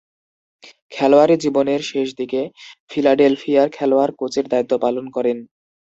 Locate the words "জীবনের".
1.43-1.81